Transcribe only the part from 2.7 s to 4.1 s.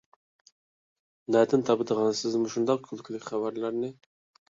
كۈلكىلىك خەۋەرلەرنى؟